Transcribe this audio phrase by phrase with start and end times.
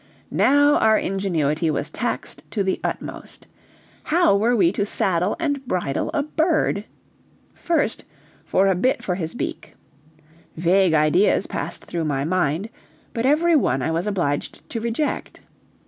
[0.31, 3.45] Now our ingenuity was taxed to the utmost.
[4.05, 6.85] How were we to saddle and bridle a bird?
[7.53, 8.05] First,
[8.43, 9.75] for a bit for his beak.
[10.57, 12.69] Vague ideas passed through my mind,
[13.13, 15.41] but every one I was obliged to reject.